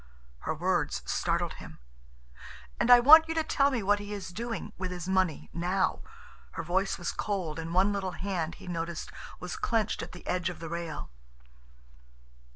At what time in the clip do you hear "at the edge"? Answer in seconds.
10.01-10.49